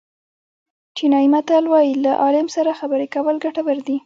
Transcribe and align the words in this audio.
چینایي 0.97 1.27
متل 1.33 1.63
وایي 1.69 1.93
له 2.05 2.11
عالم 2.23 2.47
سره 2.55 2.77
خبرې 2.79 3.07
کول 3.15 3.35
ګټور 3.45 3.77
دي. 3.87 3.97